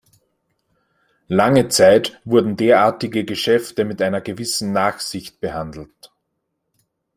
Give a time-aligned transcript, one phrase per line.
[1.27, 6.11] Lange Zeit wurden derartige Geschäfte mit einer gewissen Nachsicht behandelt.